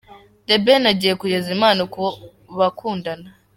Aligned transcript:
The 0.47 0.55
Ben 0.65 0.83
agiye 0.91 1.13
kugeza 1.21 1.47
impano 1.55 1.81
ku 1.93 1.99
bakundana. 2.59 3.29